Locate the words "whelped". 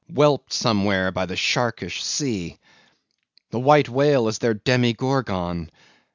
0.09-0.51